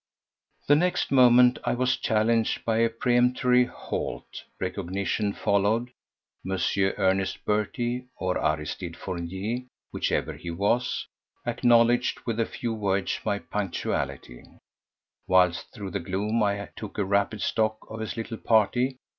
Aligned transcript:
The 0.65 0.73
next 0.75 1.11
moment 1.11 1.59
I 1.63 1.75
was 1.75 1.95
challenged 1.95 2.65
by 2.65 2.77
a 2.77 2.89
peremptory 2.89 3.65
"Halt!" 3.65 4.45
Recognition 4.59 5.31
followed. 5.31 5.91
M. 6.43 6.57
Ernest 6.97 7.45
Berty, 7.45 8.05
or 8.17 8.43
Aristide 8.43 8.97
Fournier, 8.97 9.59
whichever 9.93 10.33
he 10.33 10.49
was, 10.49 11.05
acknowledged 11.45 12.19
with 12.25 12.39
a 12.39 12.47
few 12.47 12.73
words 12.73 13.19
my 13.23 13.37
punctuality, 13.37 14.43
whilst 15.27 15.71
through 15.71 15.91
the 15.91 15.99
gloom 15.99 16.41
I 16.41 16.69
took 16.75 16.95
rapid 16.97 17.43
stock 17.43 17.77
of 17.87 17.99
his 17.99 18.17
little 18.17 18.37
party. 18.37 18.97